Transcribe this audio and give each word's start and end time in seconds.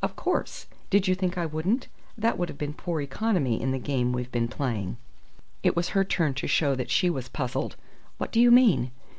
"Of 0.00 0.16
course. 0.16 0.68
Did 0.88 1.06
you 1.06 1.14
think 1.14 1.36
I 1.36 1.44
wouldn't? 1.44 1.88
That 2.16 2.38
would 2.38 2.48
have 2.48 2.56
been 2.56 2.72
poor 2.72 3.02
economy 3.02 3.60
in 3.60 3.72
the 3.72 3.78
game 3.78 4.14
we've 4.14 4.32
been 4.32 4.48
playing." 4.48 4.96
It 5.62 5.76
was 5.76 5.90
her 5.90 6.02
turn 6.02 6.32
to 6.32 6.46
show 6.46 6.74
that 6.74 6.90
she 6.90 7.10
was 7.10 7.28
puzzled. 7.28 7.76
"What 8.16 8.32
do 8.32 8.40
you 8.40 8.50
mean?" 8.50 8.90